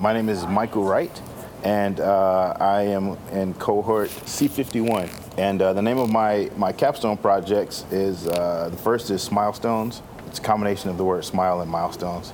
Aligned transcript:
My 0.00 0.14
name 0.14 0.30
is 0.30 0.46
Michael 0.46 0.84
Wright, 0.84 1.20
and 1.62 2.00
uh, 2.00 2.56
I 2.58 2.84
am 2.84 3.18
in 3.32 3.52
cohort 3.52 4.08
C51. 4.08 5.10
And 5.36 5.60
uh, 5.60 5.74
the 5.74 5.82
name 5.82 5.98
of 5.98 6.10
my, 6.10 6.50
my 6.56 6.72
capstone 6.72 7.18
projects 7.18 7.84
is 7.90 8.26
uh, 8.26 8.70
the 8.70 8.78
first 8.78 9.10
is 9.10 9.20
Smilestones. 9.20 10.00
It's 10.26 10.38
a 10.38 10.42
combination 10.42 10.88
of 10.88 10.96
the 10.96 11.04
word 11.04 11.26
smile 11.26 11.60
and 11.60 11.70
milestones. 11.70 12.32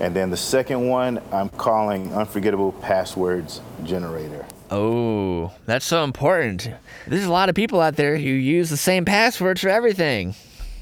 And 0.00 0.16
then 0.16 0.30
the 0.30 0.36
second 0.36 0.88
one 0.88 1.20
I'm 1.30 1.50
calling 1.50 2.12
Unforgettable 2.12 2.72
Passwords 2.72 3.60
Generator. 3.84 4.44
Oh, 4.72 5.52
that's 5.66 5.86
so 5.86 6.02
important. 6.02 6.68
There's 7.06 7.26
a 7.26 7.30
lot 7.30 7.48
of 7.48 7.54
people 7.54 7.80
out 7.80 7.94
there 7.94 8.16
who 8.16 8.24
use 8.24 8.70
the 8.70 8.76
same 8.76 9.04
passwords 9.04 9.60
for 9.60 9.68
everything. 9.68 10.34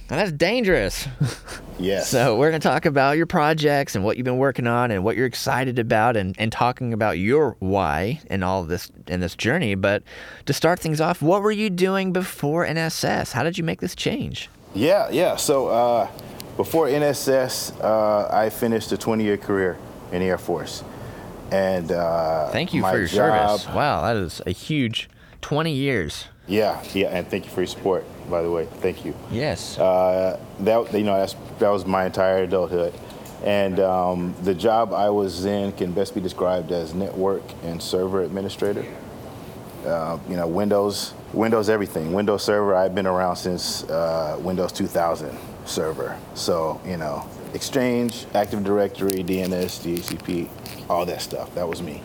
And 0.09 0.19
that's 0.19 0.33
dangerous. 0.33 1.07
Yes. 1.83 2.09
So 2.09 2.37
we're 2.37 2.51
going 2.51 2.61
to 2.61 2.69
talk 2.69 2.87
about 2.87 3.17
your 3.17 3.27
projects 3.27 3.95
and 3.95 4.05
what 4.05 4.17
you've 4.17 4.25
been 4.25 4.39
working 4.39 4.67
on 4.67 4.91
and 4.91 5.05
what 5.05 5.17
you're 5.17 5.27
excited 5.27 5.79
about 5.79 6.17
and, 6.17 6.35
and 6.39 6.53
talking 6.53 6.93
about 6.93 7.19
your 7.19 7.57
why 7.59 8.21
and 8.29 8.45
all 8.45 8.63
this 8.65 8.91
in 9.09 9.21
this 9.21 9.35
journey. 9.35 9.75
But 9.75 10.03
to 10.47 10.53
start 10.53 10.81
things 10.81 11.01
off, 11.01 11.23
what 11.23 11.43
were 11.43 11.53
you 11.53 11.71
doing 11.71 12.13
before 12.13 12.67
NSS? 12.67 13.33
How 13.33 13.43
did 13.43 13.59
you 13.59 13.65
make 13.65 13.81
this 13.81 13.95
change? 13.95 14.49
Yeah, 14.75 15.11
yeah. 15.11 15.37
So 15.37 15.69
uh, 15.69 16.09
before 16.57 16.87
NSS, 16.87 17.81
uh, 17.83 18.35
I 18.35 18.51
finished 18.51 18.93
a 18.93 18.97
20-year 18.97 19.37
career 19.37 19.79
in 20.13 20.21
the 20.21 20.27
Air 20.27 20.39
Force. 20.39 20.85
And 21.51 21.93
uh, 21.93 22.49
thank 22.51 22.73
you 22.73 22.81
for 22.83 22.97
your 22.97 23.07
job, 23.07 23.61
service. 23.61 23.75
Wow, 23.75 24.03
that 24.03 24.17
is 24.17 24.41
a 24.47 24.53
huge 24.53 25.11
20 25.43 25.73
years. 25.73 26.29
Yeah, 26.47 26.83
yeah, 26.93 27.09
and 27.09 27.27
thank 27.29 27.45
you 27.45 27.51
for 27.51 27.61
your 27.61 27.69
support. 27.69 28.05
By 28.29 28.43
the 28.43 28.51
way, 28.51 28.67
thank 28.67 29.05
you. 29.05 29.15
Yes. 29.31 29.79
Uh, 29.79 30.41
that 30.61 30.93
you 30.93 31.05
know 31.05 31.17
that's 31.17 31.35
that 31.59 31.69
was 31.69 31.87
my 31.87 32.07
entire 32.07 32.45
adulthood, 32.45 32.93
and 33.45 33.79
um, 33.79 34.35
the 34.43 34.55
job 34.55 34.93
I 34.93 35.11
was 35.11 35.45
in 35.45 35.73
can 35.73 35.93
best 35.93 36.15
be 36.15 36.21
described 36.21 36.73
as 36.73 36.95
network 36.95 37.43
and 37.63 37.81
server 37.81 38.23
administrator. 38.23 38.85
Uh, 39.87 40.19
you 40.29 40.37
know, 40.37 40.47
Windows, 40.47 41.15
Windows 41.33 41.69
everything. 41.69 42.13
Windows 42.13 42.45
Server. 42.45 42.75
I've 42.75 42.95
been 42.95 43.07
around 43.07 43.37
since 43.37 43.83
uh, 43.85 44.37
Windows 44.41 44.73
2000 44.73 45.37
server. 45.65 46.19
So 46.35 46.81
you 46.85 46.97
know, 46.97 47.29
Exchange, 47.55 48.27
Active 48.35 48.65
Directory, 48.65 49.23
DNS, 49.25 49.49
DHCP, 49.49 50.49
all 50.89 51.07
that 51.07 51.23
stuff. 51.23 51.55
That 51.55 51.69
was 51.69 51.83
me. 51.83 52.03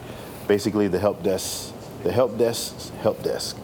Basically, 0.48 0.88
the 0.88 1.00
help 1.00 1.24
desk, 1.24 1.74
the 2.04 2.12
help 2.12 2.38
desk, 2.38 2.94
help 2.98 3.22
desk 3.24 3.58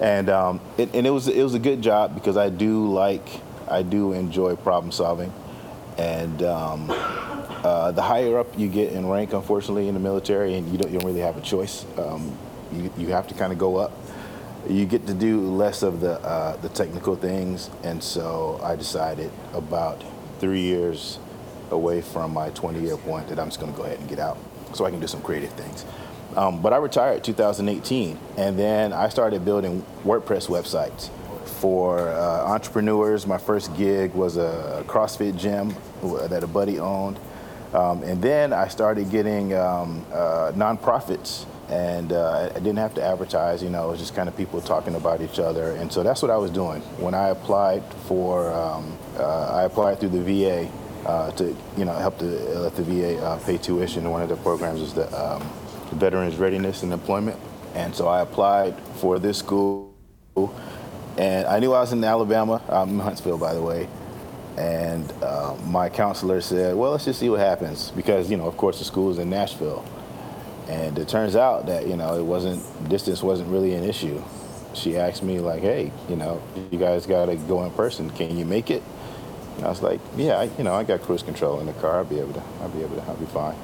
and 0.00 0.28
um, 0.30 0.60
it, 0.76 0.94
and 0.94 1.06
it 1.06 1.10
was 1.10 1.28
it 1.28 1.42
was 1.42 1.54
a 1.54 1.58
good 1.58 1.82
job 1.82 2.14
because 2.14 2.36
I 2.36 2.48
do 2.48 2.86
like 2.92 3.26
I 3.68 3.82
do 3.82 4.12
enjoy 4.12 4.56
problem 4.56 4.92
solving, 4.92 5.32
and 5.96 6.42
um, 6.42 6.90
uh, 6.90 7.92
the 7.92 8.02
higher 8.02 8.38
up 8.38 8.58
you 8.58 8.68
get 8.68 8.92
in 8.92 9.08
rank, 9.08 9.32
unfortunately, 9.32 9.88
in 9.88 9.94
the 9.94 10.00
military, 10.00 10.54
and 10.54 10.70
you 10.70 10.78
don't, 10.78 10.90
you 10.90 10.98
don't 10.98 11.06
really 11.06 11.20
have 11.20 11.36
a 11.36 11.40
choice. 11.40 11.84
Um, 11.96 12.36
you, 12.72 12.92
you 12.96 13.06
have 13.08 13.26
to 13.28 13.34
kind 13.34 13.52
of 13.52 13.58
go 13.58 13.76
up. 13.76 13.92
You 14.68 14.84
get 14.84 15.06
to 15.06 15.14
do 15.14 15.40
less 15.40 15.82
of 15.82 16.00
the 16.00 16.20
uh, 16.20 16.56
the 16.56 16.68
technical 16.68 17.16
things, 17.16 17.70
and 17.82 18.02
so 18.02 18.60
I 18.62 18.76
decided 18.76 19.30
about 19.52 20.02
three 20.38 20.60
years 20.60 21.18
away 21.70 22.00
from 22.00 22.32
my 22.32 22.50
20 22.50 22.80
year 22.80 22.96
point 22.96 23.28
that 23.28 23.38
I'm 23.38 23.48
just 23.48 23.60
going 23.60 23.72
to 23.72 23.76
go 23.76 23.84
ahead 23.84 23.98
and 23.98 24.08
get 24.08 24.18
out 24.18 24.38
so 24.72 24.84
I 24.84 24.90
can 24.90 25.00
do 25.00 25.06
some 25.06 25.20
creative 25.20 25.52
things. 25.52 25.84
Um, 26.36 26.60
but 26.60 26.72
I 26.72 26.76
retired 26.76 27.24
2018, 27.24 28.18
and 28.36 28.58
then 28.58 28.92
I 28.92 29.08
started 29.08 29.44
building 29.44 29.84
WordPress 30.04 30.48
websites 30.48 31.10
for 31.60 32.08
uh, 32.10 32.44
entrepreneurs. 32.46 33.26
My 33.26 33.38
first 33.38 33.76
gig 33.76 34.14
was 34.14 34.36
a 34.36 34.84
CrossFit 34.86 35.36
gym 35.36 35.74
that 36.28 36.44
a 36.44 36.46
buddy 36.46 36.78
owned. 36.78 37.18
Um, 37.72 38.02
and 38.02 38.22
then 38.22 38.52
I 38.52 38.68
started 38.68 39.10
getting 39.10 39.54
um, 39.54 40.04
uh, 40.12 40.52
nonprofits, 40.54 41.44
and 41.68 42.12
uh, 42.12 42.50
I 42.54 42.58
didn't 42.58 42.78
have 42.78 42.94
to 42.94 43.02
advertise. 43.02 43.62
You 43.62 43.68
know, 43.68 43.88
it 43.88 43.90
was 43.90 44.00
just 44.00 44.14
kind 44.14 44.28
of 44.28 44.36
people 44.36 44.60
talking 44.60 44.94
about 44.94 45.20
each 45.20 45.38
other, 45.38 45.72
and 45.72 45.92
so 45.92 46.02
that's 46.02 46.22
what 46.22 46.30
I 46.30 46.36
was 46.36 46.50
doing 46.50 46.80
when 46.98 47.14
I 47.14 47.28
applied 47.28 47.82
for. 48.06 48.52
Um, 48.52 48.96
uh, 49.18 49.52
I 49.52 49.64
applied 49.64 50.00
through 50.00 50.10
the 50.10 50.22
VA 50.22 50.70
uh, 51.06 51.30
to, 51.32 51.54
you 51.76 51.84
know, 51.84 51.92
help 51.94 52.18
to 52.18 52.24
let 52.24 52.74
the 52.74 52.84
VA 52.84 53.18
uh, 53.22 53.38
pay 53.40 53.58
tuition. 53.58 54.10
One 54.10 54.22
of 54.22 54.30
the 54.30 54.36
programs 54.36 54.80
is 54.80 54.94
the 54.94 55.06
um, 55.18 55.42
Veterans 55.92 56.36
Readiness 56.36 56.82
and 56.82 56.92
Employment. 56.92 57.38
And 57.74 57.94
so 57.94 58.08
I 58.08 58.20
applied 58.20 58.78
for 58.96 59.18
this 59.18 59.38
school, 59.38 59.92
and 61.16 61.46
I 61.46 61.58
knew 61.58 61.72
I 61.72 61.80
was 61.80 61.92
in 61.92 62.02
Alabama. 62.02 62.62
I'm 62.68 62.90
in 62.90 62.98
Huntsville, 62.98 63.38
by 63.38 63.54
the 63.54 63.62
way. 63.62 63.88
And 64.56 65.12
uh, 65.22 65.54
my 65.66 65.88
counselor 65.88 66.40
said, 66.40 66.74
"Well, 66.74 66.90
let's 66.90 67.04
just 67.04 67.20
see 67.20 67.28
what 67.28 67.40
happens," 67.40 67.92
because 67.92 68.30
you 68.30 68.36
know, 68.36 68.46
of 68.46 68.56
course, 68.56 68.78
the 68.78 68.84
school 68.84 69.10
is 69.10 69.18
in 69.18 69.30
Nashville. 69.30 69.84
And 70.68 70.98
it 70.98 71.08
turns 71.08 71.36
out 71.36 71.66
that 71.66 71.86
you 71.86 71.96
know, 71.96 72.18
it 72.18 72.24
wasn't 72.24 72.88
distance 72.88 73.22
wasn't 73.22 73.48
really 73.50 73.74
an 73.74 73.84
issue. 73.84 74.22
She 74.74 74.96
asked 74.96 75.22
me 75.22 75.38
like, 75.38 75.62
"Hey, 75.62 75.92
you 76.08 76.16
know, 76.16 76.42
you 76.72 76.78
guys 76.78 77.06
got 77.06 77.26
to 77.26 77.36
go 77.36 77.64
in 77.64 77.70
person. 77.70 78.10
Can 78.10 78.36
you 78.36 78.44
make 78.44 78.70
it?" 78.70 78.82
And 79.56 79.66
I 79.66 79.68
was 79.68 79.82
like, 79.82 80.00
"Yeah, 80.16 80.38
I, 80.38 80.50
you 80.58 80.64
know, 80.64 80.74
I 80.74 80.82
got 80.82 81.02
cruise 81.02 81.22
control 81.22 81.60
in 81.60 81.66
the 81.66 81.72
car. 81.74 81.98
I'll 81.98 82.04
be 82.04 82.18
able 82.18 82.32
to. 82.32 82.42
I'll 82.60 82.68
be 82.70 82.82
able 82.82 82.96
to. 82.96 83.02
I'll 83.02 83.16
be 83.16 83.26
fine." 83.26 83.56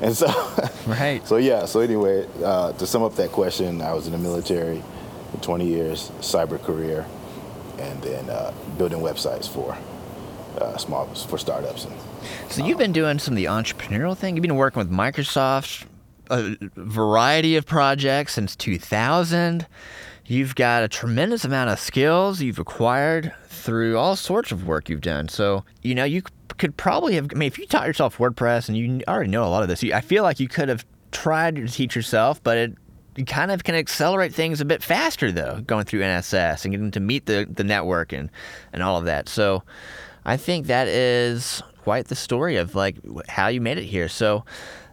And 0.00 0.16
so, 0.16 0.26
right. 0.86 1.26
So 1.26 1.36
yeah. 1.36 1.64
So 1.64 1.80
anyway, 1.80 2.26
uh, 2.44 2.72
to 2.72 2.86
sum 2.86 3.02
up 3.02 3.14
that 3.16 3.32
question, 3.32 3.80
I 3.82 3.92
was 3.92 4.06
in 4.06 4.12
the 4.12 4.18
military 4.18 4.82
for 5.32 5.38
20 5.42 5.66
years, 5.66 6.10
cyber 6.20 6.62
career, 6.62 7.06
and 7.78 8.00
then 8.02 8.30
uh, 8.30 8.52
building 8.76 9.00
websites 9.00 9.48
for 9.48 9.76
uh, 10.60 10.76
small 10.76 11.06
for 11.06 11.38
startups. 11.38 11.84
And, 11.84 11.94
so 12.50 12.64
you've 12.64 12.78
been 12.78 12.92
doing 12.92 13.18
some 13.18 13.34
of 13.34 13.36
the 13.36 13.44
entrepreneurial 13.44 14.16
thing. 14.16 14.36
You've 14.36 14.42
been 14.42 14.56
working 14.56 14.80
with 14.80 14.90
Microsoft, 14.90 15.86
a 16.30 16.56
variety 16.76 17.56
of 17.56 17.66
projects 17.66 18.34
since 18.34 18.56
2000. 18.56 19.66
You've 20.26 20.54
got 20.54 20.82
a 20.82 20.88
tremendous 20.88 21.44
amount 21.44 21.70
of 21.70 21.78
skills 21.78 22.42
you've 22.42 22.58
acquired 22.58 23.32
through 23.48 23.96
all 23.96 24.14
sorts 24.14 24.52
of 24.52 24.66
work 24.66 24.88
you've 24.88 25.00
done. 25.00 25.28
So, 25.28 25.64
you 25.82 25.94
know, 25.94 26.04
you 26.04 26.22
could 26.58 26.76
probably 26.76 27.14
have. 27.14 27.28
I 27.32 27.34
mean, 27.38 27.46
if 27.46 27.58
you 27.58 27.66
taught 27.66 27.86
yourself 27.86 28.18
WordPress 28.18 28.68
and 28.68 28.76
you 28.76 29.02
already 29.08 29.30
know 29.30 29.44
a 29.44 29.48
lot 29.48 29.62
of 29.62 29.68
this, 29.68 29.82
I 29.84 30.00
feel 30.00 30.22
like 30.22 30.40
you 30.40 30.48
could 30.48 30.68
have 30.68 30.84
tried 31.10 31.56
to 31.56 31.66
teach 31.66 31.96
yourself, 31.96 32.42
but 32.42 32.58
it 32.58 32.76
you 33.18 33.24
kind 33.24 33.50
of 33.50 33.64
can 33.64 33.74
accelerate 33.74 34.32
things 34.32 34.60
a 34.60 34.64
bit 34.64 34.80
faster 34.80 35.32
though, 35.32 35.60
going 35.66 35.84
through 35.84 36.00
NSS 36.00 36.64
and 36.64 36.72
getting 36.72 36.92
to 36.92 37.00
meet 37.00 37.26
the, 37.26 37.48
the 37.50 37.64
network 37.64 38.12
and, 38.12 38.30
and 38.72 38.80
all 38.80 38.96
of 38.96 39.06
that. 39.06 39.28
So 39.28 39.64
I 40.24 40.36
think 40.36 40.68
that 40.68 40.86
is 40.86 41.60
quite 41.82 42.06
the 42.06 42.14
story 42.14 42.56
of 42.56 42.76
like 42.76 42.96
how 43.28 43.48
you 43.48 43.60
made 43.60 43.76
it 43.76 43.86
here. 43.86 44.08
So 44.08 44.44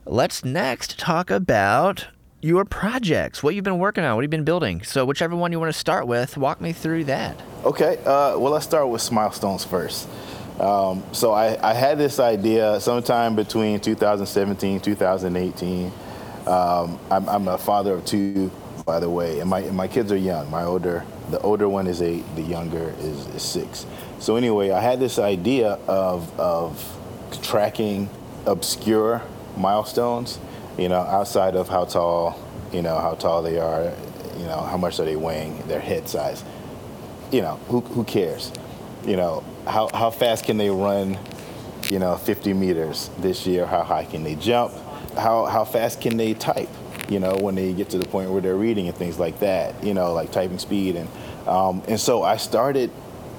let's 0.05 0.43
next 0.43 0.97
talk 0.97 1.29
about 1.29 2.07
your 2.41 2.65
projects, 2.65 3.43
what 3.43 3.53
you've 3.53 3.63
been 3.63 3.77
working 3.77 4.03
on, 4.03 4.15
what 4.15 4.23
you've 4.23 4.31
been 4.31 4.43
building. 4.43 4.81
So 4.83 5.05
whichever 5.05 5.35
one 5.35 5.51
you 5.51 5.59
want 5.59 5.71
to 5.71 5.79
start 5.79 6.07
with, 6.07 6.35
walk 6.35 6.61
me 6.61 6.73
through 6.73 7.03
that. 7.03 7.39
Okay, 7.63 7.97
uh, 8.05 8.39
well 8.39 8.53
let's 8.53 8.65
start 8.65 8.89
with 8.89 9.01
Smilestones 9.03 9.63
first. 9.65 10.09
Um, 10.59 11.03
so 11.11 11.33
I, 11.33 11.57
I, 11.69 11.73
had 11.73 11.97
this 11.97 12.17
idea 12.17 12.79
sometime 12.79 13.35
between 13.35 13.81
2017 13.81 14.79
2018. 14.79 15.91
Um, 16.47 16.97
I'm, 17.11 17.27
I'm, 17.27 17.47
a 17.49 17.57
father 17.57 17.95
of 17.95 18.05
two, 18.05 18.49
by 18.85 19.01
the 19.01 19.09
way, 19.09 19.41
and 19.41 19.49
my 19.49 19.59
and 19.59 19.75
my 19.75 19.89
kids 19.89 20.13
are 20.13 20.17
young. 20.17 20.49
My 20.49 20.63
older, 20.63 21.03
the 21.29 21.41
older 21.41 21.67
one 21.67 21.87
is 21.87 22.01
eight, 22.01 22.23
the 22.35 22.41
younger 22.41 22.93
is, 22.99 23.27
is 23.27 23.43
six. 23.43 23.85
So 24.19 24.37
anyway, 24.37 24.71
I 24.71 24.79
had 24.79 25.01
this 25.01 25.19
idea 25.19 25.71
of 25.87 26.39
of 26.39 26.97
tracking 27.41 28.09
obscure 28.45 29.21
milestones, 29.57 30.39
you 30.77 30.87
know, 30.87 31.01
outside 31.01 31.55
of 31.55 31.67
how 31.67 31.83
tall, 31.83 32.39
you 32.71 32.81
know, 32.81 32.97
how 32.97 33.15
tall 33.15 33.41
they 33.41 33.59
are, 33.59 33.91
you 34.37 34.45
know, 34.45 34.61
how 34.61 34.77
much 34.77 35.01
are 35.01 35.05
they 35.05 35.17
weighing, 35.17 35.57
their 35.67 35.81
head 35.81 36.07
size. 36.07 36.45
You 37.31 37.41
know, 37.41 37.55
who 37.67 37.81
who 37.81 38.05
cares? 38.05 38.53
You 39.05 39.17
know, 39.17 39.43
how, 39.67 39.89
how 39.93 40.09
fast 40.09 40.45
can 40.45 40.57
they 40.57 40.69
run, 40.69 41.19
you 41.89 41.99
know, 41.99 42.17
50 42.17 42.53
meters 42.53 43.09
this 43.19 43.45
year? 43.45 43.65
How 43.65 43.83
high 43.83 44.05
can 44.05 44.23
they 44.23 44.35
jump? 44.35 44.73
How, 45.15 45.45
how 45.45 45.63
fast 45.63 46.01
can 46.01 46.17
they 46.17 46.33
type, 46.33 46.69
you 47.07 47.19
know, 47.19 47.35
when 47.35 47.53
they 47.53 47.71
get 47.73 47.89
to 47.91 47.99
the 47.99 48.07
point 48.07 48.31
where 48.31 48.41
they're 48.41 48.55
reading 48.55 48.87
and 48.87 48.97
things 48.97 49.19
like 49.19 49.39
that, 49.39 49.83
you 49.83 49.93
know, 49.93 50.13
like 50.13 50.31
typing 50.31 50.57
speed. 50.57 50.95
And, 50.95 51.09
um, 51.47 51.83
and 51.87 51.99
so 51.99 52.23
I 52.23 52.37
started, 52.37 52.89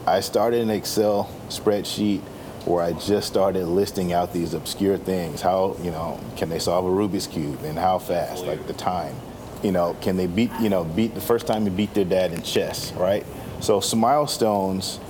I 0.07 0.21
started 0.21 0.61
an 0.61 0.71
Excel 0.71 1.29
spreadsheet 1.49 2.21
where 2.65 2.83
I 2.83 2.93
just 2.93 3.27
started 3.27 3.67
listing 3.67 4.13
out 4.13 4.33
these 4.33 4.55
obscure 4.55 4.99
things. 4.99 5.41
How, 5.41 5.77
you 5.83 5.91
know, 5.91 6.21
can 6.37 6.49
they 6.49 6.61
solve 6.61 6.85
a 6.85 6.89
Rubik's 6.89 7.27
Cube 7.27 7.63
and 7.65 7.77
how 7.77 7.99
fast, 7.99 8.45
like 8.45 8.67
the 8.69 8.73
time? 8.73 9.17
You 9.65 9.73
know, 9.73 9.97
can 10.01 10.17
they 10.17 10.27
beat, 10.29 10.53
you 10.61 10.69
know, 10.69 10.85
beat 10.85 11.15
the 11.15 11.21
first 11.21 11.47
time 11.47 11.65
they 11.65 11.71
beat 11.71 11.93
their 11.95 12.05
dad 12.05 12.33
in 12.33 12.43
chess, 12.43 12.93
right? 12.93 13.27
So 13.61 13.81
milestones 13.97 15.01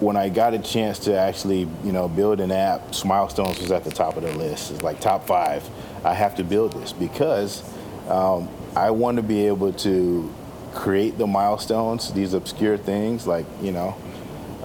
when 0.00 0.16
I 0.16 0.28
got 0.28 0.54
a 0.54 0.58
chance 0.58 0.98
to 1.00 1.16
actually, 1.16 1.68
you 1.84 1.92
know, 1.92 2.08
build 2.08 2.40
an 2.40 2.50
app, 2.50 2.94
Smilestones 2.94 3.60
was 3.60 3.70
at 3.70 3.84
the 3.84 3.90
top 3.90 4.16
of 4.16 4.22
the 4.22 4.32
list. 4.32 4.70
It's 4.70 4.82
like 4.82 5.00
top 5.00 5.26
five. 5.26 5.68
I 6.04 6.14
have 6.14 6.34
to 6.36 6.44
build 6.44 6.72
this 6.72 6.92
because 6.92 7.62
um, 8.08 8.48
I 8.74 8.90
want 8.90 9.16
to 9.16 9.22
be 9.22 9.46
able 9.46 9.72
to 9.74 10.32
create 10.74 11.18
the 11.18 11.26
milestones, 11.26 12.12
these 12.12 12.32
obscure 12.32 12.78
things, 12.78 13.26
like 13.26 13.46
you 13.60 13.72
know, 13.72 13.96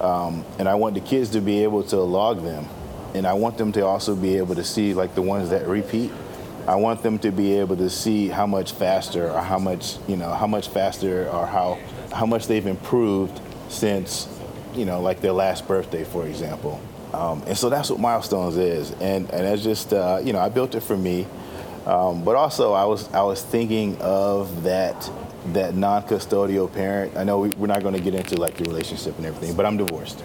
um, 0.00 0.44
and 0.58 0.68
I 0.68 0.74
want 0.76 0.94
the 0.94 1.00
kids 1.00 1.30
to 1.30 1.40
be 1.40 1.62
able 1.62 1.82
to 1.84 1.96
log 1.96 2.42
them, 2.42 2.66
and 3.14 3.26
I 3.26 3.34
want 3.34 3.58
them 3.58 3.72
to 3.72 3.84
also 3.84 4.14
be 4.14 4.36
able 4.38 4.54
to 4.54 4.64
see 4.64 4.94
like 4.94 5.14
the 5.14 5.22
ones 5.22 5.50
that 5.50 5.66
repeat, 5.66 6.10
I 6.66 6.74
want 6.74 7.02
them 7.04 7.20
to 7.20 7.30
be 7.30 7.54
able 7.60 7.76
to 7.76 7.88
see 7.88 8.26
how 8.28 8.46
much 8.46 8.72
faster 8.72 9.30
or 9.30 9.40
how 9.40 9.58
much, 9.58 9.98
you 10.08 10.16
know, 10.16 10.32
how 10.32 10.48
much 10.48 10.68
faster 10.68 11.28
or 11.28 11.46
how, 11.46 11.78
how 12.12 12.26
much 12.26 12.48
they've 12.48 12.66
improved 12.66 13.40
since, 13.68 14.26
you 14.76 14.84
know, 14.84 15.00
like 15.00 15.20
their 15.20 15.32
last 15.32 15.66
birthday, 15.66 16.04
for 16.04 16.26
example. 16.26 16.80
Um, 17.12 17.42
and 17.46 17.56
so 17.56 17.70
that's 17.70 17.90
what 17.90 17.98
Milestones 17.98 18.56
is. 18.56 18.90
And, 18.92 19.30
and 19.30 19.46
it's 19.46 19.62
just, 19.62 19.92
uh, 19.92 20.20
you 20.22 20.32
know, 20.32 20.38
I 20.38 20.48
built 20.48 20.74
it 20.74 20.82
for 20.82 20.96
me. 20.96 21.26
Um, 21.86 22.24
but 22.24 22.34
also 22.34 22.72
I 22.72 22.84
was, 22.84 23.12
I 23.12 23.22
was 23.22 23.42
thinking 23.42 23.96
of 24.00 24.64
that, 24.64 25.10
that 25.52 25.74
non-custodial 25.74 26.72
parent. 26.72 27.16
I 27.16 27.24
know 27.24 27.38
we, 27.38 27.50
we're 27.50 27.68
not 27.68 27.82
going 27.82 27.94
to 27.94 28.00
get 28.00 28.14
into 28.14 28.36
like 28.36 28.56
the 28.56 28.64
relationship 28.64 29.16
and 29.18 29.26
everything, 29.26 29.56
but 29.56 29.64
I'm 29.64 29.76
divorced. 29.76 30.22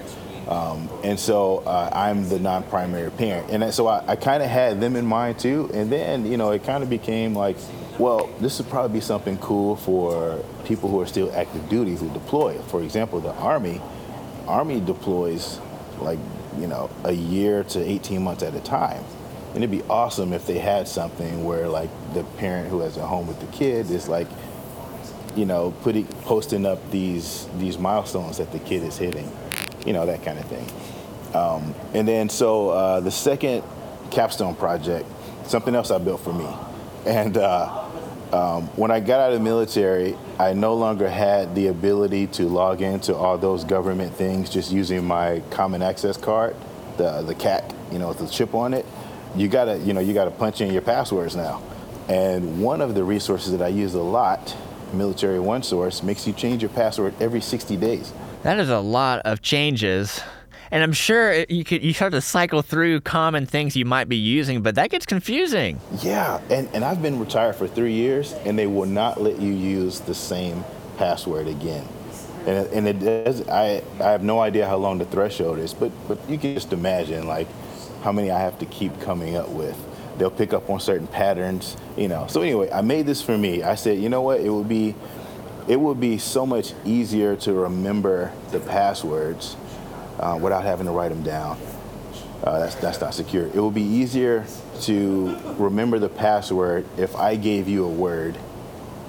Um, 0.47 0.89
and 1.03 1.19
so 1.19 1.59
uh, 1.59 1.89
I'm 1.93 2.27
the 2.27 2.39
non-primary 2.39 3.11
parent, 3.11 3.51
and 3.51 3.73
so 3.73 3.87
I, 3.87 4.03
I 4.05 4.15
kind 4.17 4.43
of 4.43 4.49
had 4.49 4.81
them 4.81 4.97
in 4.97 5.05
mind 5.05 5.39
too. 5.39 5.69
And 5.73 5.89
then 5.89 6.25
you 6.25 6.35
know 6.35 6.51
it 6.51 6.65
kind 6.65 6.83
of 6.83 6.89
became 6.89 7.33
like, 7.33 7.55
well, 7.99 8.27
this 8.41 8.57
would 8.57 8.69
probably 8.69 8.99
be 8.99 9.01
something 9.01 9.37
cool 9.37 9.77
for 9.77 10.43
people 10.65 10.89
who 10.89 10.99
are 10.99 11.05
still 11.05 11.31
active 11.33 11.69
duty 11.69 11.95
who 11.95 12.09
deploy. 12.09 12.57
For 12.63 12.81
example, 12.83 13.21
the 13.21 13.31
Army, 13.35 13.79
Army 14.47 14.79
deploys 14.79 15.59
like 15.99 16.19
you 16.57 16.67
know 16.67 16.89
a 17.03 17.11
year 17.11 17.63
to 17.65 17.79
18 17.79 18.23
months 18.23 18.43
at 18.43 18.55
a 18.55 18.61
time. 18.61 19.03
And 19.53 19.57
it'd 19.57 19.71
be 19.71 19.83
awesome 19.89 20.31
if 20.31 20.47
they 20.47 20.59
had 20.59 20.87
something 20.87 21.43
where 21.43 21.67
like 21.67 21.89
the 22.13 22.23
parent 22.23 22.69
who 22.69 22.79
has 22.79 22.95
a 22.95 23.05
home 23.05 23.27
with 23.27 23.41
the 23.41 23.47
kid 23.47 23.91
is 23.91 24.07
like, 24.07 24.27
you 25.35 25.45
know, 25.45 25.73
putting 25.81 26.05
posting 26.23 26.65
up 26.65 26.89
these 26.89 27.47
these 27.57 27.77
milestones 27.77 28.37
that 28.37 28.51
the 28.53 28.59
kid 28.59 28.83
is 28.83 28.97
hitting 28.97 29.29
you 29.85 29.93
know, 29.93 30.05
that 30.05 30.23
kind 30.23 30.37
of 30.37 30.45
thing. 30.45 30.65
Um, 31.33 31.73
and 31.93 32.07
then 32.07 32.29
so 32.29 32.69
uh, 32.69 32.99
the 32.99 33.11
second 33.11 33.63
capstone 34.09 34.55
project, 34.55 35.07
something 35.45 35.73
else 35.75 35.91
I 35.91 35.97
built 35.97 36.21
for 36.21 36.33
me. 36.33 36.47
And 37.05 37.37
uh, 37.37 37.80
um, 38.33 38.67
when 38.77 38.91
I 38.91 38.99
got 38.99 39.19
out 39.19 39.33
of 39.33 39.39
the 39.39 39.43
military, 39.43 40.17
I 40.39 40.53
no 40.53 40.73
longer 40.73 41.09
had 41.09 41.53
the 41.53 41.67
ability 41.67 42.27
to 42.27 42.47
log 42.47 42.81
into 42.81 43.15
all 43.15 43.37
those 43.37 43.63
government 43.63 44.13
things 44.13 44.49
just 44.49 44.71
using 44.71 45.03
my 45.03 45.41
common 45.49 45.81
access 45.81 46.17
card, 46.17 46.55
the 46.97 47.21
the 47.23 47.35
CAC, 47.35 47.73
you 47.91 47.99
know, 47.99 48.07
with 48.09 48.19
the 48.19 48.27
chip 48.27 48.53
on 48.55 48.73
it. 48.73 48.85
You 49.35 49.47
gotta, 49.47 49.77
you 49.79 49.93
know, 49.93 49.99
you 49.99 50.13
gotta 50.13 50.31
punch 50.31 50.61
in 50.61 50.71
your 50.71 50.81
passwords 50.81 51.35
now. 51.35 51.61
And 52.07 52.61
one 52.61 52.81
of 52.81 52.95
the 52.95 53.03
resources 53.03 53.51
that 53.51 53.61
I 53.61 53.69
use 53.69 53.93
a 53.93 54.01
lot, 54.01 54.55
Military 54.93 55.39
One 55.39 55.63
Source, 55.63 56.03
makes 56.03 56.25
you 56.25 56.33
change 56.33 56.61
your 56.61 56.71
password 56.71 57.13
every 57.21 57.41
60 57.41 57.77
days. 57.77 58.11
That 58.43 58.59
is 58.59 58.69
a 58.69 58.79
lot 58.79 59.19
of 59.19 59.41
changes. 59.41 60.21
And 60.71 60.83
I'm 60.83 60.93
sure 60.93 61.45
you 61.49 61.65
could 61.65 61.83
you 61.83 61.93
start 61.93 62.13
to 62.13 62.21
cycle 62.21 62.61
through 62.61 63.01
common 63.01 63.45
things 63.45 63.75
you 63.75 63.83
might 63.83 64.07
be 64.07 64.15
using, 64.15 64.61
but 64.61 64.75
that 64.75 64.89
gets 64.89 65.05
confusing. 65.05 65.81
Yeah, 66.01 66.39
and, 66.49 66.69
and 66.73 66.85
I've 66.85 67.01
been 67.01 67.19
retired 67.19 67.57
for 67.57 67.67
three 67.67 67.93
years, 67.93 68.33
and 68.45 68.57
they 68.57 68.67
will 68.67 68.85
not 68.85 69.21
let 69.21 69.39
you 69.39 69.51
use 69.51 69.99
the 69.99 70.15
same 70.15 70.63
password 70.97 71.47
again. 71.47 71.85
And, 72.45 72.67
and 72.67 72.87
it 72.87 72.99
does, 72.99 73.47
I, 73.49 73.83
I 73.99 74.11
have 74.11 74.23
no 74.23 74.39
idea 74.39 74.65
how 74.65 74.77
long 74.77 74.97
the 74.97 75.05
threshold 75.05 75.59
is, 75.59 75.73
but, 75.73 75.91
but 76.07 76.17
you 76.29 76.37
can 76.37 76.53
just 76.53 76.71
imagine 76.71 77.27
like 77.27 77.47
how 78.03 78.11
many 78.11 78.31
I 78.31 78.39
have 78.39 78.57
to 78.59 78.65
keep 78.65 78.99
coming 79.01 79.35
up 79.35 79.49
with. 79.49 79.77
They'll 80.17 80.31
pick 80.31 80.53
up 80.53 80.69
on 80.69 80.79
certain 80.79 81.07
patterns, 81.07 81.75
you 81.97 82.07
know. 82.07 82.27
So 82.27 82.41
anyway, 82.41 82.71
I 82.71 82.81
made 82.81 83.05
this 83.05 83.21
for 83.21 83.37
me. 83.37 83.61
I 83.61 83.75
said, 83.75 83.99
you 83.99 84.09
know 84.09 84.21
what, 84.21 84.39
it 84.39 84.49
would 84.49 84.69
be 84.69 84.95
it 85.67 85.79
would 85.79 85.99
be 85.99 86.17
so 86.17 86.45
much 86.45 86.73
easier 86.85 87.35
to 87.35 87.53
remember 87.53 88.31
the 88.51 88.59
passwords 88.59 89.55
uh, 90.21 90.37
without 90.41 90.63
having 90.63 90.85
to 90.85 90.91
write 90.91 91.09
them 91.09 91.23
down. 91.23 91.59
Uh, 92.43 92.59
that's, 92.59 92.75
that's 92.75 93.01
not 93.01 93.13
secure. 93.13 93.47
It 93.47 93.55
would 93.55 93.73
be 93.73 93.83
easier 93.83 94.45
to 94.81 95.37
remember 95.57 95.99
the 95.99 96.09
password 96.09 96.85
if 96.97 97.15
I 97.15 97.35
gave 97.35 97.67
you 97.67 97.85
a 97.85 97.89
word 97.89 98.37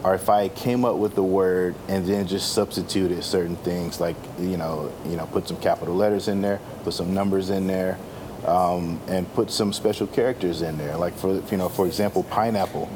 or 0.04 0.14
if 0.14 0.28
I 0.28 0.48
came 0.48 0.84
up 0.84 0.96
with 0.96 1.14
the 1.14 1.22
word 1.22 1.74
and 1.88 2.06
then 2.06 2.26
just 2.26 2.52
substituted 2.52 3.22
certain 3.22 3.56
things 3.56 4.00
like, 4.00 4.16
you 4.38 4.56
know, 4.56 4.92
you 5.06 5.16
know, 5.16 5.26
put 5.26 5.46
some 5.46 5.58
capital 5.58 5.94
letters 5.94 6.28
in 6.28 6.42
there, 6.42 6.60
put 6.82 6.92
some 6.92 7.14
numbers 7.14 7.50
in 7.50 7.66
there, 7.66 7.98
um, 8.46 9.00
and 9.06 9.32
put 9.34 9.50
some 9.50 9.72
special 9.72 10.06
characters 10.06 10.60
in 10.62 10.76
there. 10.76 10.96
Like 10.96 11.16
for, 11.16 11.40
you 11.50 11.56
know, 11.56 11.68
for 11.68 11.86
example, 11.86 12.24
pineapple. 12.24 12.90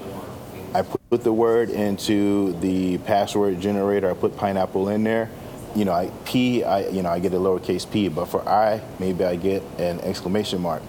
I 0.75 0.83
put 0.83 1.23
the 1.23 1.33
word 1.33 1.71
into 1.71 2.53
the 2.61 2.99
password 2.99 3.61
generator. 3.61 4.11
I 4.11 4.15
put 4.15 4.37
pineapple 4.37 4.89
in 4.89 5.05
there. 5.05 5.31
You 5.77 5.85
know, 5.85 5.93
I 5.93 6.11
P, 6.25 6.65
I 6.65 6.89
you 6.89 7.03
know, 7.03 7.11
I 7.11 7.19
get 7.19 7.33
a 7.35 7.37
lowercase 7.37 7.89
p, 7.91 8.09
but 8.09 8.27
for 8.27 8.47
I, 8.49 8.81
maybe 8.99 9.25
I 9.25 9.37
get 9.37 9.63
an 9.79 10.01
exclamation 10.01 10.63
mark. 10.63 10.83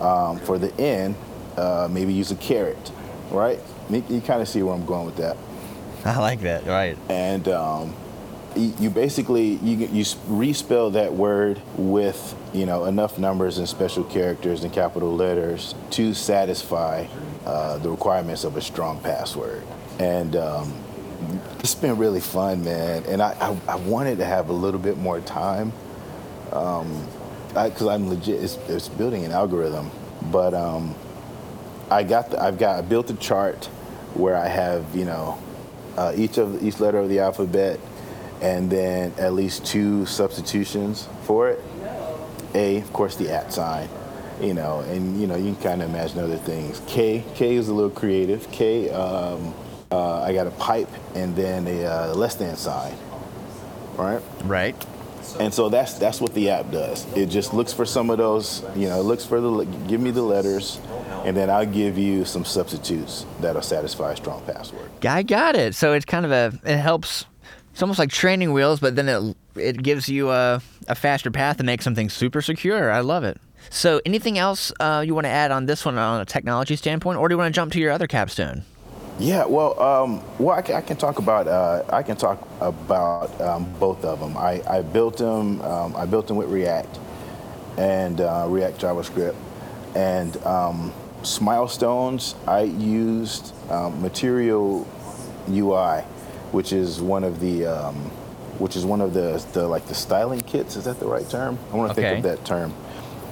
Um, 0.00 0.38
for 0.40 0.58
the 0.58 0.74
N, 0.80 1.14
uh, 1.56 1.88
maybe 1.90 2.12
use 2.12 2.30
a 2.30 2.36
caret, 2.36 2.90
right? 3.30 3.60
You, 3.88 4.02
you 4.08 4.20
kind 4.20 4.42
of 4.42 4.48
see 4.48 4.62
where 4.62 4.74
I'm 4.74 4.86
going 4.86 5.06
with 5.06 5.16
that. 5.16 5.36
I 6.04 6.18
like 6.18 6.40
that, 6.40 6.66
right? 6.66 6.98
And 7.08 7.46
um, 7.48 7.94
you 8.56 8.90
basically 8.90 9.54
you 9.56 9.76
you 9.88 10.04
respell 10.28 10.92
that 10.92 11.12
word 11.14 11.60
with 11.76 12.36
you 12.52 12.66
know 12.66 12.84
enough 12.84 13.18
numbers 13.18 13.58
and 13.58 13.68
special 13.68 14.04
characters 14.04 14.64
and 14.64 14.72
capital 14.72 15.14
letters 15.14 15.74
to 15.90 16.14
satisfy 16.14 17.06
uh, 17.44 17.78
the 17.78 17.90
requirements 17.90 18.44
of 18.44 18.56
a 18.56 18.60
strong 18.60 19.00
password. 19.00 19.62
And 19.98 20.36
um, 20.36 20.72
it's 21.60 21.74
been 21.74 21.96
really 21.96 22.20
fun, 22.20 22.64
man. 22.64 23.04
And 23.06 23.22
I, 23.22 23.32
I, 23.40 23.72
I, 23.72 23.76
wanted 23.76 24.18
to 24.18 24.24
have 24.24 24.48
a 24.48 24.52
little 24.52 24.80
bit 24.80 24.98
more 24.98 25.20
time 25.20 25.72
because 26.44 27.82
um, 27.82 27.88
I'm 27.88 28.08
legit. 28.08 28.42
It's, 28.42 28.56
it's, 28.68 28.88
building 28.88 29.24
an 29.24 29.32
algorithm, 29.32 29.90
but 30.30 30.54
um, 30.54 30.94
I 31.90 32.02
got 32.02 32.30
the, 32.30 32.42
I've 32.42 32.58
got 32.58 32.78
I 32.78 32.82
built 32.82 33.10
a 33.10 33.14
chart 33.14 33.66
where 34.14 34.36
I 34.36 34.48
have 34.48 34.94
you 34.94 35.04
know 35.04 35.38
uh, 35.96 36.12
each 36.14 36.38
of 36.38 36.62
each 36.62 36.80
letter 36.80 36.98
of 36.98 37.08
the 37.08 37.20
alphabet 37.20 37.80
and 38.40 38.68
then 38.68 39.12
at 39.18 39.32
least 39.32 39.64
two 39.64 40.04
substitutions 40.06 41.08
for 41.22 41.48
it. 41.48 41.62
A, 42.54 42.78
of 42.78 42.92
course, 42.92 43.16
the 43.16 43.30
at 43.30 43.52
sign, 43.52 43.88
you 44.40 44.54
know, 44.54 44.80
and 44.80 45.20
you 45.20 45.26
know 45.26 45.34
you 45.34 45.54
can 45.54 45.62
kind 45.62 45.82
of 45.82 45.90
imagine 45.90 46.20
other 46.20 46.36
things. 46.36 46.80
K, 46.86 47.24
K 47.34 47.56
is 47.56 47.68
a 47.68 47.74
little 47.74 47.90
creative. 47.90 48.48
K, 48.52 48.90
um, 48.90 49.54
uh, 49.90 50.22
I 50.22 50.32
got 50.32 50.46
a 50.46 50.50
pipe 50.52 50.88
and 51.14 51.34
then 51.36 51.66
a 51.66 51.84
uh, 51.84 52.14
less 52.14 52.34
than 52.34 52.56
sign, 52.56 52.96
right? 53.96 54.22
Right. 54.44 54.86
And 55.40 55.52
so 55.52 55.68
that's 55.68 55.94
that's 55.94 56.20
what 56.20 56.34
the 56.34 56.50
app 56.50 56.70
does. 56.70 57.06
It 57.16 57.26
just 57.26 57.54
looks 57.54 57.72
for 57.72 57.84
some 57.84 58.10
of 58.10 58.18
those, 58.18 58.62
you 58.76 58.88
know, 58.88 59.00
it 59.00 59.04
looks 59.04 59.24
for 59.24 59.40
the 59.40 59.64
give 59.88 60.00
me 60.00 60.10
the 60.10 60.22
letters, 60.22 60.80
and 61.24 61.36
then 61.36 61.50
I'll 61.50 61.66
give 61.66 61.96
you 61.96 62.24
some 62.24 62.44
substitutes 62.44 63.24
that'll 63.40 63.62
satisfy 63.62 64.12
a 64.12 64.16
strong 64.16 64.42
password. 64.42 64.90
I 65.04 65.22
got 65.22 65.56
it. 65.56 65.74
So 65.74 65.92
it's 65.92 66.04
kind 66.04 66.26
of 66.26 66.32
a 66.32 66.52
it 66.64 66.76
helps 66.76 67.24
it's 67.74 67.82
almost 67.82 67.98
like 67.98 68.10
training 68.10 68.52
wheels, 68.52 68.78
but 68.78 68.94
then 68.94 69.08
it 69.08 69.36
it 69.56 69.82
gives 69.82 70.08
you 70.08 70.30
a, 70.30 70.62
a 70.86 70.94
faster 70.94 71.30
path 71.30 71.56
to 71.56 71.64
make 71.64 71.82
something 71.82 72.08
super 72.08 72.40
secure. 72.40 72.90
I 72.90 73.00
love 73.00 73.24
it. 73.24 73.40
So, 73.70 74.00
anything 74.04 74.38
else 74.38 74.72
uh, 74.78 75.02
you 75.04 75.14
want 75.14 75.24
to 75.24 75.30
add 75.30 75.50
on 75.50 75.66
this 75.66 75.84
one 75.84 75.98
on 75.98 76.20
a 76.20 76.24
technology 76.24 76.76
standpoint, 76.76 77.18
or 77.18 77.28
do 77.28 77.32
you 77.32 77.38
want 77.38 77.52
to 77.52 77.58
jump 77.58 77.72
to 77.72 77.80
your 77.80 77.90
other 77.90 78.06
capstone? 78.06 78.62
Yeah, 79.18 79.44
well, 79.44 79.80
um, 79.80 80.22
well, 80.38 80.56
I 80.56 80.62
can, 80.62 80.74
I 80.74 80.80
can, 80.80 80.96
talk 80.96 81.18
about 81.18 81.46
uh, 81.46 81.84
I 81.88 82.02
can 82.02 82.16
talk 82.16 82.46
about 82.60 83.40
um, 83.40 83.72
both 83.78 84.04
of 84.04 84.18
them. 84.18 84.36
I, 84.36 84.60
I 84.68 84.82
built 84.82 85.18
them. 85.18 85.62
Um, 85.62 85.94
I 85.94 86.04
built 86.04 86.26
them 86.26 86.36
with 86.36 86.48
React 86.48 86.98
and 87.78 88.20
uh, 88.20 88.46
React 88.48 88.80
JavaScript, 88.80 89.36
and 89.94 90.36
um, 90.44 90.92
Smilestones. 91.22 92.34
I 92.48 92.62
used 92.62 93.54
um, 93.70 94.02
Material 94.02 94.86
UI 95.48 96.02
which 96.54 96.72
is 96.72 97.00
one 97.00 97.24
of 97.24 97.40
the 97.40 97.66
um, 97.66 97.96
which 98.58 98.76
is 98.76 98.86
one 98.86 99.00
of 99.00 99.12
the, 99.12 99.44
the 99.52 99.66
like 99.66 99.86
the 99.86 99.94
styling 99.94 100.40
kits. 100.40 100.76
Is 100.76 100.84
that 100.84 101.00
the 101.00 101.06
right 101.06 101.28
term? 101.28 101.58
I 101.72 101.76
want 101.76 101.92
to 101.92 102.00
okay. 102.00 102.14
think 102.14 102.24
of 102.24 102.30
that 102.30 102.46
term. 102.46 102.72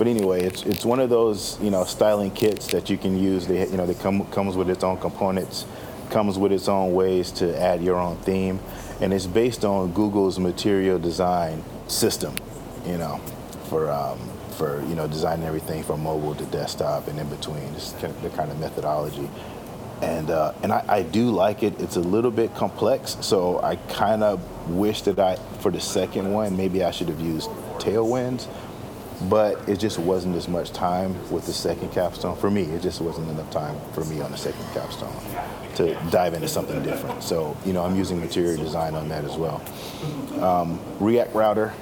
But 0.03 0.09
anyway, 0.09 0.43
it's 0.43 0.65
it's 0.65 0.85
one 0.85 0.99
of 0.99 1.11
those 1.11 1.61
you 1.61 1.71
know 1.71 1.85
styling 1.85 2.33
kits 2.33 2.67
that 2.73 2.91
you 2.91 2.99
can 2.99 3.17
use. 3.17 3.47
They 3.47 3.69
you 3.69 3.77
know 3.77 3.87
they 3.87 3.95
come 3.95 4.27
comes 4.33 4.57
with 4.57 4.69
its 4.69 4.83
own 4.83 4.99
components, 4.99 5.65
comes 6.11 6.41
with 6.41 6.51
its 6.51 6.67
own 6.67 6.93
ways 6.93 7.31
to 7.39 7.57
add 7.57 7.85
your 7.85 8.01
own 8.01 8.17
theme, 8.17 8.59
and 9.01 9.15
it's 9.15 9.29
based 9.29 9.65
on 9.65 9.93
Google's 9.93 10.41
material 10.41 10.99
design 10.99 11.63
system. 11.87 12.35
You 12.85 12.99
know, 12.99 13.19
for 13.69 13.93
um, 13.93 14.19
for 14.59 14.83
you 14.89 14.97
know 14.97 15.07
designing 15.07 15.47
everything 15.47 15.85
from 15.85 16.03
mobile 16.03 16.35
to 16.35 16.47
desktop 16.47 17.07
and 17.07 17.17
in 17.21 17.29
between. 17.29 17.63
It's 17.77 17.93
kind 17.93 18.07
of 18.07 18.23
the 18.23 18.31
kind 18.31 18.51
of 18.51 18.59
methodology 18.59 19.31
and 20.03 20.31
uh, 20.31 20.53
and 20.65 20.73
I, 20.73 20.85
I, 20.89 21.03
do 21.03 21.31
like 21.31 21.63
it. 21.63 21.81
It's 21.81 21.95
a 21.95 22.01
little 22.01 22.33
bit 22.33 22.57
complex, 22.57 23.17
so 23.21 23.63
I 23.63 23.77
kind 23.77 24.25
of 24.25 24.41
wish 24.69 25.03
that 25.03 25.21
I, 25.21 25.37
for 25.61 25.71
the 25.71 25.81
second 25.81 26.33
one, 26.33 26.57
maybe 26.57 26.83
I 26.83 26.91
should 26.91 27.09
have 27.09 27.21
used 27.21 27.49
Tailwinds, 27.79 28.49
but 29.29 29.69
it 29.69 29.79
just 29.79 29.99
wasn't 29.99 30.37
as 30.37 30.49
much 30.49 30.73
time 30.73 31.15
with 31.31 31.47
the 31.47 31.53
second 31.53 31.91
capstone 31.93 32.37
for 32.37 32.51
me. 32.51 32.63
It 32.63 32.83
just 32.83 33.01
wasn't 33.01 33.29
enough 33.31 33.51
time 33.51 33.79
for 33.93 34.05
me 34.05 34.21
on 34.21 34.31
the 34.31 34.39
second 34.39 34.65
capstone 34.73 35.15
to 35.77 35.95
dive 36.11 36.35
into 36.35 36.49
something 36.49 36.83
different. 36.83 37.23
So 37.23 37.57
you 37.65 37.73
know, 37.73 37.85
I'm 37.85 37.97
using 37.97 38.21
material 38.21 38.57
design 38.57 38.95
on 38.95 39.09
that 39.09 39.25
as 39.25 39.37
well. 39.37 39.63
Um, 40.43 40.81
React 41.01 41.35
Router, 41.35 41.73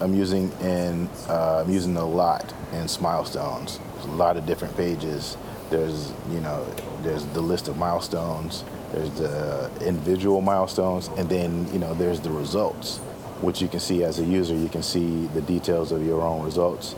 I'm 0.00 0.14
using 0.14 0.50
in 0.60 1.08
uh, 1.28 1.62
I'm 1.64 1.70
using 1.72 1.96
a 1.96 2.04
lot 2.04 2.52
in 2.72 2.86
milestones 3.00 3.78
There's 3.94 4.06
a 4.06 4.10
lot 4.10 4.36
of 4.36 4.44
different 4.46 4.76
pages 4.76 5.36
There's 5.70 6.12
you 6.30 6.40
know 6.40 6.66
there's 7.02 7.24
the 7.26 7.40
list 7.40 7.68
of 7.68 7.76
milestones. 7.76 8.64
There's 8.92 9.10
the 9.10 9.70
individual 9.84 10.40
milestones, 10.40 11.08
and 11.18 11.28
then 11.28 11.70
you 11.72 11.78
know 11.78 11.94
there's 11.94 12.20
the 12.20 12.30
results, 12.30 13.00
which 13.44 13.62
you 13.62 13.68
can 13.68 13.80
see 13.80 14.02
as 14.04 14.18
a 14.18 14.24
user. 14.24 14.54
You 14.54 14.68
can 14.68 14.82
see 14.82 15.26
the 15.28 15.40
details 15.42 15.92
of 15.92 16.04
your 16.04 16.22
own 16.22 16.44
results. 16.44 16.94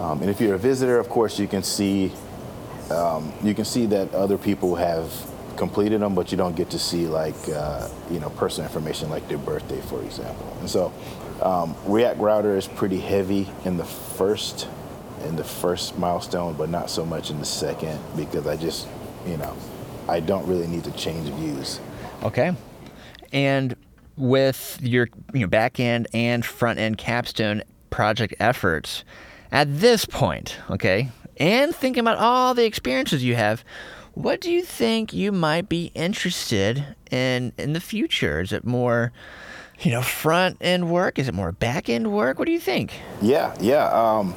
Um, 0.00 0.20
and 0.20 0.30
if 0.30 0.40
you're 0.40 0.54
a 0.54 0.58
visitor, 0.58 0.98
of 0.98 1.08
course, 1.08 1.38
you 1.38 1.46
can 1.46 1.62
see 1.62 2.12
um, 2.90 3.32
you 3.42 3.54
can 3.54 3.64
see 3.64 3.86
that 3.86 4.12
other 4.14 4.36
people 4.36 4.74
have 4.74 5.10
completed 5.56 6.00
them, 6.00 6.14
but 6.14 6.30
you 6.30 6.36
don't 6.36 6.56
get 6.56 6.70
to 6.70 6.78
see 6.78 7.06
like 7.06 7.34
uh, 7.48 7.88
you 8.10 8.20
know 8.20 8.30
personal 8.30 8.68
information 8.68 9.10
like 9.10 9.26
their 9.28 9.38
birthday, 9.38 9.80
for 9.82 10.02
example. 10.02 10.56
And 10.60 10.68
so 10.68 10.92
um, 11.42 11.74
React 11.86 12.20
Router 12.20 12.56
is 12.56 12.66
pretty 12.66 13.00
heavy 13.00 13.48
in 13.64 13.76
the 13.76 13.84
first 13.84 14.68
in 15.24 15.36
the 15.36 15.44
first 15.44 15.98
milestone, 15.98 16.54
but 16.54 16.68
not 16.68 16.90
so 16.90 17.06
much 17.06 17.30
in 17.30 17.38
the 17.38 17.46
second 17.46 17.98
because 18.16 18.46
I 18.46 18.56
just 18.56 18.88
you 19.26 19.36
know 19.36 19.56
I 20.08 20.20
don't 20.20 20.46
really 20.46 20.66
need 20.66 20.84
to 20.84 20.92
change 20.92 21.28
views. 21.30 21.80
Okay. 22.22 22.54
And 23.32 23.74
with 24.16 24.78
your 24.82 25.08
you 25.32 25.40
know 25.40 25.46
back 25.46 25.80
end 25.80 26.06
and 26.12 26.44
front 26.44 26.78
end 26.78 26.98
capstone 26.98 27.62
project 27.90 28.34
efforts, 28.40 29.04
at 29.52 29.80
this 29.80 30.04
point, 30.04 30.58
okay, 30.70 31.10
and 31.36 31.74
thinking 31.74 32.00
about 32.00 32.18
all 32.18 32.54
the 32.54 32.64
experiences 32.64 33.24
you 33.24 33.34
have, 33.34 33.64
what 34.14 34.40
do 34.40 34.50
you 34.50 34.62
think 34.62 35.12
you 35.12 35.32
might 35.32 35.68
be 35.68 35.90
interested 35.94 36.84
in 37.10 37.52
in 37.58 37.72
the 37.72 37.80
future? 37.80 38.40
Is 38.40 38.52
it 38.52 38.64
more, 38.64 39.12
you 39.80 39.90
know, 39.90 40.02
front 40.02 40.56
end 40.60 40.90
work? 40.90 41.18
Is 41.18 41.28
it 41.28 41.34
more 41.34 41.52
back 41.52 41.88
end 41.88 42.12
work? 42.12 42.38
What 42.38 42.46
do 42.46 42.52
you 42.52 42.60
think? 42.60 42.92
Yeah, 43.20 43.54
yeah. 43.60 43.86
Um, 43.88 44.34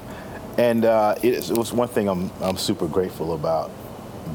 and 0.57 0.86
uh, 0.86 1.15
it, 1.22 1.50
it 1.50 1.57
was 1.57 1.72
one 1.72 1.88
thing 1.88 2.07
I'm, 2.10 2.31
I'm 2.41 2.57
super 2.57 2.88
grateful 2.88 3.36
about 3.36 3.72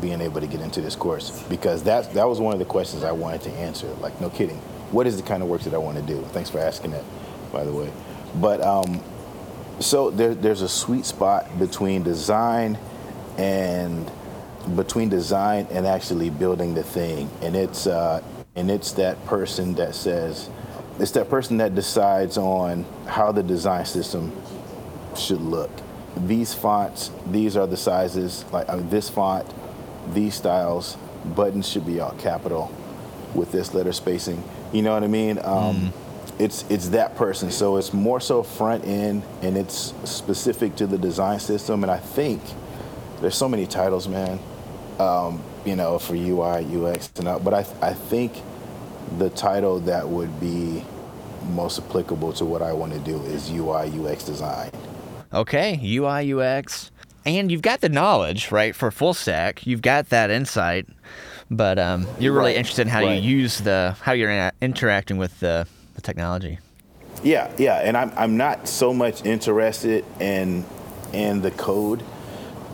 being 0.01 0.21
able 0.21 0.41
to 0.41 0.47
get 0.47 0.61
into 0.61 0.81
this 0.81 0.97
course 0.97 1.43
because 1.49 1.83
that 1.85 2.15
that 2.15 2.29
was 2.29 2.41
one 2.41 2.53
of 2.53 2.59
the 2.59 2.65
questions 2.65 3.03
I 3.03 3.13
wanted 3.13 3.43
to 3.43 3.51
answer. 3.51 3.89
Like, 3.95 4.21
no 4.21 4.31
kidding, 4.31 4.61
what 4.93 5.07
is 5.07 5.17
the 5.17 5.23
kind 5.23 5.43
of 5.43 5.49
work 5.49 5.63
that 5.63 5.75
I 5.75 5.79
want 5.79 5.97
to 5.99 6.03
do? 6.03 6.21
Thanks 6.33 6.51
for 6.51 6.59
asking 6.59 6.93
that, 6.93 7.05
by 7.51 7.65
the 7.65 7.73
way. 7.73 7.91
But 8.37 8.61
um, 8.61 9.03
so 9.81 10.11
there, 10.11 10.35
there's 10.35 10.63
a 10.63 10.69
sweet 10.69 11.05
spot 11.05 11.59
between 11.59 12.03
design 12.03 12.79
and 13.39 14.11
between 14.77 15.09
design 15.09 15.67
and 15.71 15.87
actually 15.87 16.31
building 16.31 16.75
the 16.75 16.83
thing, 16.83 17.29
and 17.41 17.57
it's 17.57 17.87
uh, 17.87 18.23
and 18.55 18.71
it's 18.71 18.93
that 18.93 19.25
person 19.27 19.75
that 19.75 19.95
says 19.95 20.49
it's 21.01 21.13
that 21.13 21.31
person 21.31 21.57
that 21.57 21.75
decides 21.75 22.37
on 22.37 22.85
how 23.07 23.33
the 23.33 23.43
design 23.43 23.87
system 23.87 24.33
should 25.17 25.41
look. 25.41 25.71
These 26.17 26.53
fonts, 26.55 27.11
these 27.27 27.57
are 27.57 27.67
the 27.67 27.77
sizes. 27.77 28.45
Like 28.53 28.69
I 28.69 28.77
mean, 28.77 28.91
this 28.91 29.09
font, 29.09 29.53
these 30.15 30.35
styles, 30.35 30.97
buttons 31.25 31.69
should 31.69 31.87
be 31.87 32.01
all 32.01 32.13
capital 32.13 32.71
with 33.35 33.51
this 33.53 33.75
letter 33.75 33.93
spacing. 33.93 34.43
You 34.73 34.83
know 34.83 34.95
what 34.95 35.05
I 35.05 35.09
mean? 35.09 35.39
Um, 35.39 35.45
mm. 35.45 35.93
It's 36.39 36.65
it's 36.71 36.89
that 36.91 37.15
person. 37.17 37.51
So 37.51 37.77
it's 37.77 37.93
more 37.93 38.21
so 38.21 38.43
front 38.43 38.85
end, 38.85 39.23
and 39.43 39.57
it's 39.57 39.93
specific 40.05 40.77
to 40.77 40.87
the 40.87 40.99
design 40.99 41.39
system. 41.41 41.85
And 41.85 41.91
I 41.91 41.99
think 41.99 42.43
there's 43.21 43.37
so 43.37 43.49
many 43.49 43.67
titles, 43.67 44.09
man. 44.09 44.39
Um, 44.99 45.43
you 45.65 45.77
know, 45.77 45.99
for 45.99 46.15
UI, 46.15 46.65
UX, 46.65 47.11
and 47.17 47.29
all, 47.29 47.39
but 47.39 47.55
I 47.55 47.67
I 47.81 47.93
think 47.93 48.33
the 49.19 49.31
title 49.31 49.81
that 49.81 50.09
would 50.09 50.41
be 50.41 50.85
most 51.51 51.79
applicable 51.79 52.33
to 52.35 52.45
what 52.45 52.63
I 52.63 52.73
want 52.73 52.93
to 52.93 52.99
do 53.01 53.21
is 53.25 53.51
UI 53.51 53.91
UX 53.99 54.25
design. 54.25 54.71
Okay, 55.33 55.81
UI 55.83 56.33
UX. 56.33 56.91
And 57.25 57.53
you've 57.53 57.63
got 57.63 57.81
the 57.81 57.89
knowledge, 57.89 58.51
right, 58.51 58.75
for 58.75 58.91
full 58.91 59.15
stack. 59.15 59.67
You've 59.67 59.83
got 59.83 60.09
that 60.09 60.31
insight, 60.31 60.89
but 61.53 61.79
um, 61.79 62.07
you're 62.19 62.33
really 62.33 62.51
right. 62.51 62.57
interested 62.57 62.83
in 62.83 62.89
how 62.89 63.03
right. 63.03 63.23
you 63.23 63.39
use 63.39 63.59
the 63.59 63.97
how 64.01 64.13
you're 64.13 64.51
interacting 64.61 65.19
with 65.19 65.39
the, 65.41 65.67
the 65.95 66.01
technology. 66.01 66.59
Yeah, 67.23 67.53
yeah, 67.59 67.77
and 67.77 67.97
I'm 67.97 68.13
I'm 68.17 68.37
not 68.37 68.67
so 68.67 68.93
much 68.93 69.25
interested 69.25 70.05
in 70.19 70.65
in 71.13 71.43
the 71.43 71.51
code, 71.51 72.03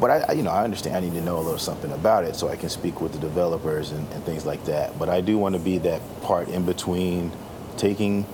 but 0.01 0.11
I, 0.11 0.33
you 0.33 0.43
know 0.43 0.51
I 0.51 0.65
understand 0.65 0.97
I 0.97 1.01
need 1.01 1.15
to 1.15 1.21
know 1.21 1.39
a 1.39 1.43
little 1.43 1.59
something 1.59 1.93
about 1.93 2.25
it 2.25 2.37
so 2.37 2.49
I 2.49 2.57
can 2.57 2.69
speak 2.69 3.01
with 3.01 3.13
the 3.13 3.19
developers 3.19 3.91
and, 3.91 4.11
and 4.13 4.25
things 4.25 4.47
like 4.47 4.65
that. 4.67 4.99
But 4.99 5.09
I 5.09 5.21
do 5.21 5.37
want 5.39 5.55
to 5.55 5.61
be 5.61 5.79
that 5.79 6.01
part 6.23 6.49
in 6.49 6.65
between, 6.65 7.33
taking 7.77 8.27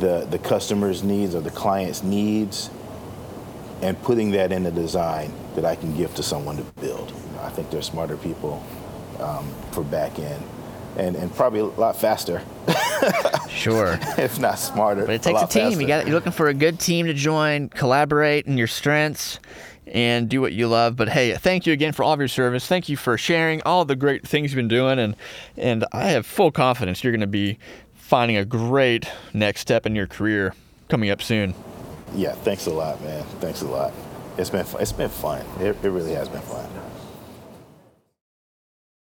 the 0.00 0.26
the 0.28 0.38
customer's 0.38 1.02
needs 1.02 1.34
or 1.34 1.40
the 1.40 1.50
client's 1.50 2.02
needs 2.02 2.70
and 3.82 4.00
putting 4.02 4.30
that 4.30 4.50
in 4.50 4.64
a 4.64 4.70
design 4.70 5.30
that 5.56 5.66
I 5.66 5.76
can 5.76 5.94
give 5.94 6.14
to 6.14 6.22
someone 6.22 6.56
to 6.56 6.62
build. 6.80 7.12
I 7.42 7.50
think 7.50 7.70
they're 7.70 7.82
smarter 7.82 8.16
people 8.16 8.64
um, 9.20 9.48
for 9.72 9.82
back 9.82 10.18
end 10.18 10.42
and, 10.96 11.16
and 11.16 11.34
probably 11.34 11.60
a 11.60 11.64
lot 11.64 11.96
faster. 11.96 12.42
sure. 13.48 13.98
if 14.18 14.38
not 14.38 14.58
smarter. 14.58 15.06
But 15.06 15.16
it 15.16 15.22
takes 15.22 15.40
a, 15.40 15.44
a 15.44 15.48
team. 15.48 15.62
Faster. 15.64 15.80
You 15.80 15.86
got 15.86 16.06
you're 16.06 16.14
looking 16.14 16.32
for 16.32 16.48
a 16.48 16.54
good 16.54 16.78
team 16.78 17.06
to 17.06 17.14
join, 17.14 17.68
collaborate 17.68 18.46
in 18.46 18.56
your 18.56 18.66
strengths 18.66 19.40
and 19.86 20.28
do 20.28 20.40
what 20.40 20.52
you 20.52 20.68
love. 20.68 20.96
But 20.96 21.08
hey, 21.08 21.34
thank 21.34 21.66
you 21.66 21.72
again 21.72 21.92
for 21.92 22.04
all 22.04 22.12
of 22.12 22.18
your 22.18 22.28
service. 22.28 22.66
Thank 22.66 22.88
you 22.88 22.96
for 22.96 23.18
sharing 23.18 23.62
all 23.62 23.84
the 23.84 23.96
great 23.96 24.26
things 24.26 24.52
you've 24.52 24.56
been 24.56 24.68
doing 24.68 24.98
and 24.98 25.16
and 25.56 25.84
I 25.92 26.08
have 26.10 26.26
full 26.26 26.50
confidence 26.50 27.02
you're 27.02 27.12
going 27.12 27.20
to 27.20 27.26
be 27.26 27.58
finding 27.94 28.36
a 28.36 28.44
great 28.44 29.08
next 29.32 29.60
step 29.60 29.86
in 29.86 29.94
your 29.94 30.06
career 30.06 30.54
coming 30.88 31.10
up 31.10 31.22
soon. 31.22 31.54
Yeah, 32.14 32.32
thanks 32.32 32.66
a 32.66 32.70
lot, 32.70 33.02
man. 33.02 33.24
Thanks 33.40 33.62
a 33.62 33.66
lot. 33.66 33.92
It's 34.38 34.50
been 34.50 34.66
it's 34.78 34.92
been 34.92 35.10
fun. 35.10 35.44
It, 35.60 35.76
it 35.82 35.90
really 35.90 36.14
has 36.14 36.28
been 36.28 36.42
fun. 36.42 36.68